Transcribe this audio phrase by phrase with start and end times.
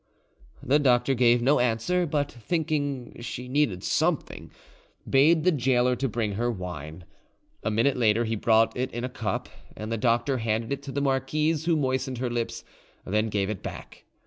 [0.63, 4.49] The doctor gave no answer; but, thinking she needed something,
[5.07, 7.05] bade the gaoler to bring her wine.
[7.61, 10.91] A minute later he brought it in a cup, and the doctor handed it to
[10.91, 12.63] the marquise, who moistened her lips
[13.05, 14.05] and then gave it back.